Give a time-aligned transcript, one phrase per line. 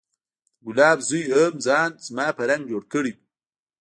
[0.03, 0.03] د
[0.65, 3.17] ګلاب زوى هم ځان زما په رنګ جوړ کړى و.